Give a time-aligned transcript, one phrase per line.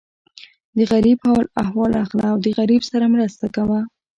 [0.77, 3.79] د غریب حال احوال اخله او د غریب سره مرسته کوه.